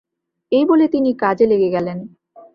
এই 0.51 0.63
বলে 0.65 0.85
তিনি 0.87 1.09
কাজে 1.13 1.45
লেগে 1.45 1.69
গেলেন। 1.69 1.97